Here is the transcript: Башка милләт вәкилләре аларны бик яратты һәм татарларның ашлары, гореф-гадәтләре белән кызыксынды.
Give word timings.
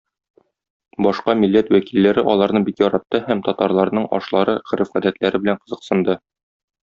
Башка 1.05 1.35
милләт 1.41 1.67
вәкилләре 1.75 2.23
аларны 2.31 2.61
бик 2.69 2.81
яратты 2.85 3.21
һәм 3.29 3.45
татарларның 3.49 4.09
ашлары, 4.19 4.57
гореф-гадәтләре 4.71 5.45
белән 5.45 5.61
кызыксынды. 5.67 6.19